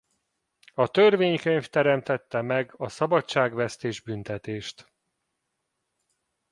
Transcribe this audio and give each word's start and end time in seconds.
A 0.73 0.87
törvénykönyv 0.87 1.67
teremtette 1.69 2.41
meg 2.41 2.73
a 2.77 2.89
szabadságvesztés-büntetést. 2.89 4.93